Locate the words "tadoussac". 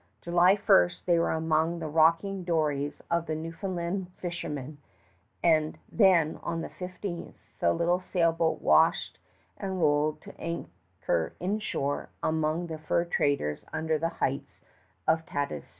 15.27-15.65